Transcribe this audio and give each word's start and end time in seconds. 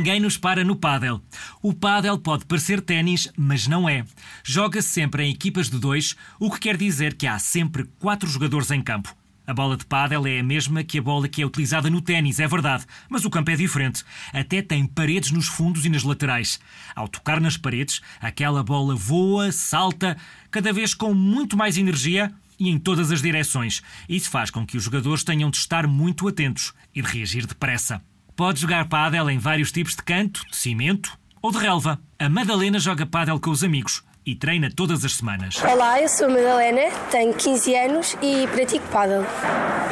Ninguém 0.00 0.18
nos 0.18 0.38
para 0.38 0.64
no 0.64 0.76
pádel. 0.76 1.20
O 1.60 1.74
pádel 1.74 2.16
pode 2.16 2.46
parecer 2.46 2.80
ténis, 2.80 3.30
mas 3.36 3.66
não 3.66 3.86
é. 3.86 4.02
Joga-se 4.42 4.88
sempre 4.88 5.24
em 5.24 5.30
equipas 5.30 5.68
de 5.68 5.78
dois, 5.78 6.16
o 6.38 6.50
que 6.50 6.58
quer 6.58 6.78
dizer 6.78 7.12
que 7.12 7.26
há 7.26 7.38
sempre 7.38 7.84
quatro 7.98 8.26
jogadores 8.26 8.70
em 8.70 8.80
campo. 8.80 9.14
A 9.46 9.52
bola 9.52 9.76
de 9.76 9.84
pádel 9.84 10.26
é 10.26 10.40
a 10.40 10.42
mesma 10.42 10.82
que 10.82 10.98
a 10.98 11.02
bola 11.02 11.28
que 11.28 11.42
é 11.42 11.44
utilizada 11.44 11.90
no 11.90 12.00
ténis, 12.00 12.40
é 12.40 12.48
verdade, 12.48 12.86
mas 13.10 13.26
o 13.26 13.30
campo 13.30 13.50
é 13.50 13.56
diferente. 13.56 14.02
Até 14.32 14.62
tem 14.62 14.86
paredes 14.86 15.32
nos 15.32 15.48
fundos 15.48 15.84
e 15.84 15.90
nas 15.90 16.02
laterais. 16.02 16.58
Ao 16.96 17.06
tocar 17.06 17.38
nas 17.38 17.58
paredes, 17.58 18.00
aquela 18.22 18.62
bola 18.62 18.96
voa, 18.96 19.52
salta, 19.52 20.16
cada 20.50 20.72
vez 20.72 20.94
com 20.94 21.12
muito 21.12 21.58
mais 21.58 21.76
energia 21.76 22.32
e 22.58 22.70
em 22.70 22.78
todas 22.78 23.12
as 23.12 23.20
direções. 23.20 23.82
Isso 24.08 24.30
faz 24.30 24.50
com 24.50 24.64
que 24.64 24.78
os 24.78 24.84
jogadores 24.84 25.22
tenham 25.22 25.50
de 25.50 25.58
estar 25.58 25.86
muito 25.86 26.26
atentos 26.26 26.72
e 26.94 27.02
de 27.02 27.06
reagir 27.06 27.44
depressa. 27.44 28.00
Pode 28.36 28.60
jogar 28.60 28.88
pádel 28.88 29.28
em 29.28 29.38
vários 29.38 29.70
tipos 29.70 29.94
de 29.94 30.02
canto, 30.02 30.40
de 30.50 30.56
cimento 30.56 31.18
ou 31.42 31.50
de 31.50 31.58
relva. 31.58 31.98
A 32.18 32.28
Madalena 32.28 32.78
joga 32.78 33.04
pádel 33.04 33.38
com 33.40 33.50
os 33.50 33.62
amigos 33.62 34.02
e 34.24 34.34
treina 34.34 34.70
todas 34.74 35.04
as 35.04 35.14
semanas. 35.14 35.62
Olá, 35.64 36.00
eu 36.00 36.08
sou 36.08 36.26
a 36.26 36.30
Madalena, 36.30 36.90
tenho 37.10 37.34
15 37.34 37.74
anos 37.74 38.16
e 38.22 38.46
pratico 38.48 38.86
pádel. 38.88 39.24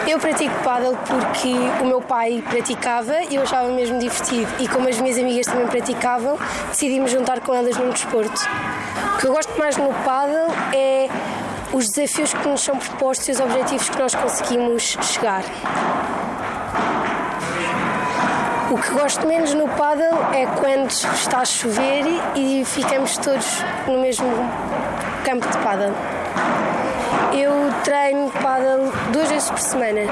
Eu 0.07 0.19
pratico 0.19 0.55
pádel 0.63 0.97
porque 0.97 1.49
o 1.83 1.87
meu 1.87 2.01
pai 2.01 2.43
praticava 2.49 3.23
e 3.31 3.35
eu 3.37 3.43
achava 3.43 3.71
mesmo 3.71 3.99
divertido. 3.99 4.51
E 4.59 4.69
como 4.69 4.89
as 4.89 5.01
minhas 5.01 5.19
amigas 5.19 5.47
também 5.47 5.67
praticavam, 5.67 6.39
decidimos 6.69 7.11
juntar 7.11 7.41
com 7.41 7.55
elas 7.55 7.77
num 7.77 7.91
desporto. 7.91 8.41
O 9.15 9.19
que 9.19 9.27
eu 9.27 9.33
gosto 9.33 9.59
mais 9.59 9.77
no 9.77 9.93
pádel 10.05 10.47
é 10.75 11.09
os 11.73 11.89
desafios 11.89 12.33
que 12.33 12.49
nos 12.49 12.61
são 12.61 12.77
propostos 12.79 13.29
e 13.29 13.33
os 13.33 13.41
objetivos 13.41 13.89
que 13.89 13.99
nós 13.99 14.15
conseguimos 14.15 14.97
chegar. 15.03 15.43
O 18.71 18.77
que 18.77 18.91
gosto 18.91 19.27
menos 19.27 19.55
no 19.55 19.67
paddle 19.67 20.19
é 20.35 20.45
quando 20.61 20.91
está 20.91 21.39
a 21.39 21.45
chover 21.47 22.05
e 22.35 22.63
ficamos 22.67 23.17
todos 23.17 23.65
no 23.87 23.99
mesmo 23.99 24.27
campo 25.25 25.49
de 25.49 25.57
paddle. 25.59 25.95
Eu 27.33 27.73
treino 27.83 28.31
paddle 28.43 28.93
duas 29.11 29.31
vezes 29.31 29.49
por 29.49 29.59
semana. 29.59 30.03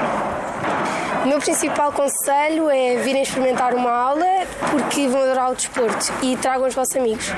O 1.23 1.27
meu 1.27 1.37
principal 1.37 1.91
conselho 1.91 2.67
é 2.67 2.95
virem 2.95 3.21
experimentar 3.21 3.75
uma 3.75 3.91
aula 3.91 4.25
porque 4.71 5.07
vão 5.07 5.21
adorar 5.21 5.51
o 5.51 5.55
desporto 5.55 6.11
e 6.23 6.35
tragam 6.37 6.67
os 6.67 6.73
vossos 6.73 6.95
amigos. 6.95 7.31